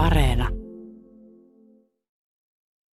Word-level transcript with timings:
Areena. 0.00 0.48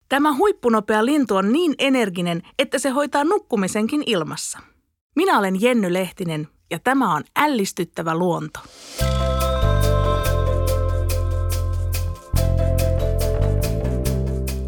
Tämä 0.10 0.36
huippunopea 0.36 1.06
lintu 1.06 1.36
on 1.36 1.52
niin 1.52 1.76
energinen, 1.78 2.42
että 2.60 2.80
se 2.80 2.90
hoitaa 2.90 3.24
nukkumisenkin 3.24 4.04
ilmassa. 4.06 4.60
Minä 5.16 5.40
olen 5.40 5.62
Jenny 5.62 5.94
Lehtinen 5.94 6.48
ja 6.72 6.80
tämä 6.80 7.16
on 7.16 7.24
ällistyttävä 7.36 8.16
luonto. 8.16 8.60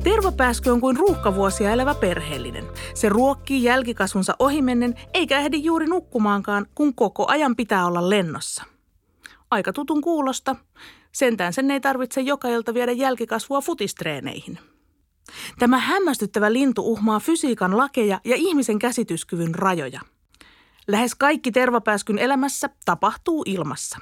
Tervapääsky 0.04 0.70
on 0.70 0.82
kuin 0.82 0.98
ruuhkavuosia 0.98 1.72
elävä 1.72 1.96
perheellinen. 1.96 2.66
Se 2.94 3.10
ruokkii 3.10 3.64
jälkikasvunsa 3.64 4.36
ohimennen 4.40 4.96
eikä 5.14 5.40
ehdi 5.40 5.64
juuri 5.64 5.86
nukkumaankaan, 5.86 6.66
kun 6.76 6.96
koko 6.96 7.26
ajan 7.28 7.56
pitää 7.56 7.86
olla 7.86 8.10
lennossa. 8.10 8.64
Aika 9.52 9.74
tutun 9.74 10.02
kuulosta. 10.02 10.56
Sentään 11.12 11.54
sen 11.54 11.72
ei 11.72 11.80
tarvitse 11.80 12.22
joka 12.22 12.48
ilta 12.48 12.74
viedä 12.74 12.92
jälkikasvua 12.92 13.62
futistreeneihin. 13.62 14.60
Tämä 15.60 15.78
hämmästyttävä 15.78 16.54
lintu 16.54 16.92
uhmaa 16.92 17.20
fysiikan 17.20 17.78
lakeja 17.78 18.20
ja 18.26 18.36
ihmisen 18.36 18.80
käsityskyvyn 18.80 19.56
rajoja. 19.56 20.02
Lähes 20.88 21.16
kaikki 21.16 21.52
tervapääskyn 21.52 22.18
elämässä 22.18 22.70
tapahtuu 22.86 23.44
ilmassa. 23.46 23.98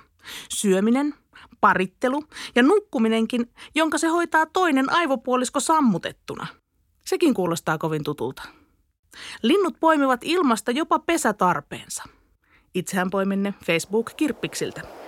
Syöminen, 0.50 1.14
parittelu 1.62 2.24
ja 2.56 2.64
nukkuminenkin, 2.64 3.52
jonka 3.76 3.98
se 3.98 4.08
hoitaa 4.08 4.46
toinen 4.46 4.92
aivopuolisko 4.92 5.60
sammutettuna. 5.60 6.48
Sekin 7.06 7.34
kuulostaa 7.34 7.78
kovin 7.78 8.04
tutulta. 8.04 8.44
Linnut 9.42 9.80
poimivat 9.80 10.20
ilmasta 10.24 10.72
jopa 10.72 11.00
pesätarpeensa. 11.00 12.04
Itsehän 12.76 13.10
poimin 13.10 13.44
ne 13.44 13.54
Facebook-kirppiksiltä. 13.66 15.07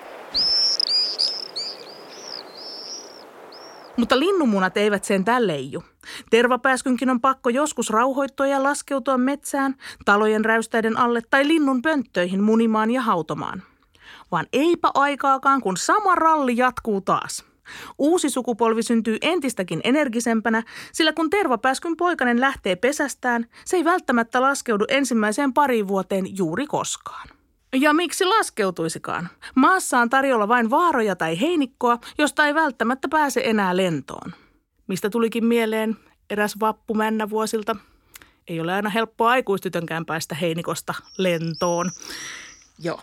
Mutta 4.00 4.20
linnunmunat 4.20 4.78
eivät 4.78 5.04
sen 5.04 5.24
leiju. 5.40 5.84
Tervapääskynkin 6.30 7.10
on 7.10 7.22
pakko 7.22 7.50
joskus 7.50 7.90
rauhoittua 7.90 8.48
ja 8.48 8.64
laskeutua 8.64 9.18
metsään, 9.18 9.76
talojen 10.06 10.46
räystäiden 10.46 10.98
alle 10.98 11.22
tai 11.30 11.48
linnun 11.48 11.82
pönttöihin 11.82 12.44
munimaan 12.44 12.92
ja 12.92 13.02
hautomaan. 13.02 13.64
Vaan 14.32 14.46
eipä 14.54 14.92
aikaakaan, 14.94 15.62
kun 15.62 15.78
sama 15.78 16.16
ralli 16.16 16.58
jatkuu 16.58 17.02
taas. 17.02 17.46
Uusi 17.98 18.30
sukupolvi 18.30 18.84
syntyy 18.84 19.18
entistäkin 19.22 19.82
energisempänä, 19.84 20.64
sillä 20.92 21.14
kun 21.14 21.30
tervapääskyn 21.30 21.98
poikanen 21.98 22.42
lähtee 22.42 22.76
pesästään, 22.76 23.46
se 23.66 23.78
ei 23.78 23.86
välttämättä 23.86 24.42
laskeudu 24.42 24.86
ensimmäiseen 24.88 25.54
pariin 25.54 25.88
vuoteen 25.88 26.38
juuri 26.38 26.68
koskaan. 26.68 27.39
Ja 27.74 27.94
miksi 27.94 28.26
laskeutuisikaan? 28.26 29.30
Maassa 29.56 30.00
on 30.00 30.10
tarjolla 30.10 30.48
vain 30.48 30.70
vaaroja 30.70 31.16
tai 31.16 31.42
heinikkoa, 31.42 31.98
josta 32.18 32.48
ei 32.48 32.56
välttämättä 32.56 33.08
pääse 33.08 33.42
enää 33.44 33.78
lentoon. 33.78 34.34
Mistä 34.88 35.10
tulikin 35.10 35.46
mieleen 35.46 35.98
eräs 36.30 36.60
vappu 36.60 36.94
männä 36.94 37.30
vuosilta. 37.30 37.76
Ei 38.48 38.60
ole 38.60 38.74
aina 38.74 38.90
helppoa 38.90 39.30
aikuistytönkään 39.30 40.06
päästä 40.06 40.36
heinikosta 40.36 40.94
lentoon. 41.18 41.92
Joo. 42.80 43.02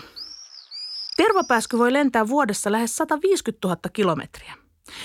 Tervapääsky 1.17 1.79
voi 1.79 1.93
lentää 1.93 2.29
vuodessa 2.29 2.73
lähes 2.73 2.97
150 2.97 3.69
000 3.69 3.81
kilometriä. 3.93 4.55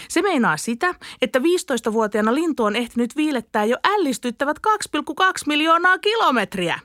Se 0.10 0.22
meinaa 0.22 0.58
sitä, 0.58 0.96
että 1.22 1.40
15-vuotiaana 1.40 2.36
lintu 2.36 2.64
on 2.64 2.76
ehtinyt 2.76 3.16
viilettää 3.16 3.66
jo 3.66 3.78
ällistyttävät 3.84 4.58
2,2 4.98 5.24
miljoonaa 5.48 5.98
kilometriä, 5.98 6.80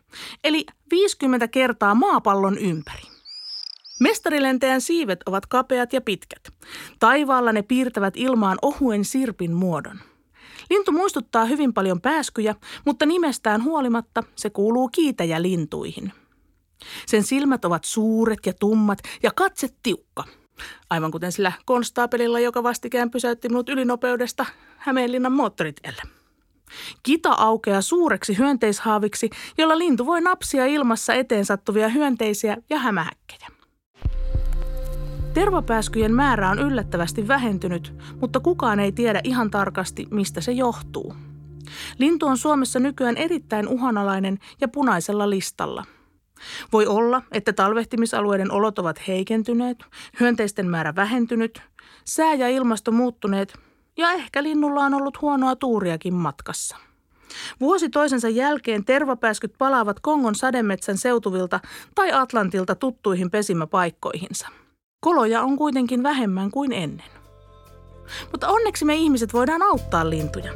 eli 0.45 0.67
50 0.91 1.49
kertaa 1.49 1.95
maapallon 1.95 2.59
ympäri. 2.59 3.03
Mestarilentäjän 4.01 4.81
siivet 4.81 5.21
ovat 5.27 5.47
kapeat 5.47 5.93
ja 5.93 6.01
pitkät. 6.01 6.49
Taivaalla 6.99 7.53
ne 7.53 7.63
piirtävät 7.63 8.17
ilmaan 8.17 8.59
ohuen 8.63 9.05
sirpin 9.05 9.53
muodon. 9.53 10.01
Lintu 10.71 10.93
muistuttaa 10.93 11.45
hyvin 11.45 11.75
paljon 11.75 12.01
pääskyjä, 12.01 12.55
mutta 12.85 13.07
nimestään 13.07 13.65
huolimatta 13.65 14.23
se 14.37 14.51
kuuluu 14.51 14.89
kiitäjälintuihin. 14.89 16.13
Sen 17.07 17.23
silmät 17.23 17.65
ovat 17.65 17.85
suuret 17.85 18.47
ja 18.47 18.53
tummat 18.61 18.99
ja 19.23 19.31
katse 19.35 19.69
tiukka– 19.83 20.25
Aivan 20.91 21.11
kuten 21.11 21.33
sillä 21.33 21.53
konstaapelilla, 21.65 22.41
joka 22.41 22.63
vastikään 22.63 23.11
pysäytti 23.11 23.49
minut 23.49 23.69
ylinopeudesta 23.69 24.47
Hämeenlinnan 24.77 25.33
moottoritielle. 25.33 26.03
Kita 27.03 27.33
aukeaa 27.33 27.81
suureksi 27.81 28.39
hyönteishaaviksi, 28.39 29.31
jolla 29.59 29.79
lintu 29.79 30.07
voi 30.07 30.21
napsia 30.21 30.67
ilmassa 30.67 31.15
eteen 31.15 31.45
sattuvia 31.45 31.89
hyönteisiä 31.89 32.57
ja 32.71 32.79
hämähäkkejä. 32.79 33.49
Tervapääskyjen 35.35 36.15
määrä 36.15 36.51
on 36.51 36.59
yllättävästi 36.59 37.29
vähentynyt, 37.29 37.95
mutta 38.21 38.41
kukaan 38.41 38.81
ei 38.81 38.93
tiedä 38.93 39.21
ihan 39.25 39.51
tarkasti, 39.51 40.07
mistä 40.11 40.41
se 40.41 40.53
johtuu. 40.53 41.15
Lintu 41.99 42.27
on 42.27 42.39
Suomessa 42.39 42.79
nykyään 42.79 43.17
erittäin 43.17 43.69
uhanalainen 43.69 44.39
ja 44.61 44.69
punaisella 44.69 45.31
listalla– 45.31 45.85
voi 46.73 46.87
olla, 46.87 47.23
että 47.33 47.53
talvehtimisalueiden 47.53 48.53
olot 48.53 48.79
ovat 48.79 49.09
heikentyneet, 49.09 49.79
hyönteisten 50.21 50.71
määrä 50.71 50.95
vähentynyt, 50.97 51.63
sää 52.05 52.35
ja 52.35 52.49
ilmasto 52.49 52.93
muuttuneet 52.93 53.59
ja 53.97 54.13
ehkä 54.13 54.43
linnulla 54.43 54.81
on 54.81 54.95
ollut 54.95 55.21
huonoa 55.21 55.57
tuuriakin 55.57 56.15
matkassa. 56.15 56.77
Vuosi 57.61 57.89
toisensa 57.89 58.29
jälkeen 58.29 58.85
tervapääskyt 58.85 59.55
palaavat 59.59 60.01
Kongon 60.01 60.35
sademetsän 60.35 60.99
seutuvilta 60.99 61.61
tai 61.95 62.13
Atlantilta 62.13 62.75
tuttuihin 62.75 63.31
pesimäpaikkoihinsa. 63.31 64.49
Koloja 65.01 65.43
on 65.43 65.57
kuitenkin 65.57 66.03
vähemmän 66.03 66.51
kuin 66.51 66.73
ennen. 66.73 67.11
Mutta 68.33 68.49
onneksi 68.49 68.85
me 68.85 68.95
ihmiset 68.95 69.33
voidaan 69.33 69.63
auttaa 69.63 70.11
lintuja. 70.11 70.53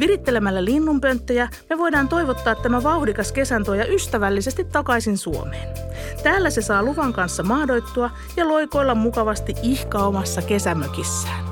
Virittelemällä 0.00 0.64
linnunpönttöjä 0.64 1.48
me 1.70 1.78
voidaan 1.78 2.08
toivottaa 2.08 2.54
tämä 2.54 2.82
vauhdikas 2.82 3.32
kesäntoja 3.32 3.86
ystävällisesti 3.86 4.64
takaisin 4.64 5.18
Suomeen. 5.18 5.68
Täällä 6.22 6.50
se 6.50 6.62
saa 6.62 6.82
luvan 6.82 7.12
kanssa 7.12 7.42
mahdoittua 7.42 8.10
ja 8.36 8.48
loikoilla 8.48 8.94
mukavasti 8.94 9.54
ihka 9.62 9.98
omassa 9.98 10.42
kesämökissään. 10.42 11.45